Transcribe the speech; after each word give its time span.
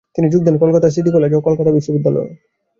তিনি 0.15 0.27
যোগ 0.29 0.41
দেন 0.43 0.55
কলকাতার 0.57 0.93
সিটি 0.95 1.09
কলেজ, 1.11 1.31
ও 1.33 1.45
কলকাতা 1.47 1.71
বিশ্ববিদ্যালয়ে। 1.71 2.29